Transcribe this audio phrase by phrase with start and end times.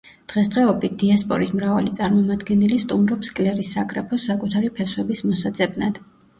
[0.31, 6.05] დღესდღეობით, დიასპორის მრავალი წარმომადგენელი სტუმრობს კლერის საგრაფოს საკუთარი ფესვების მოსაძებნად.